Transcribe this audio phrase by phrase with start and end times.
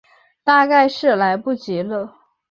[0.43, 2.15] 大概是来不及了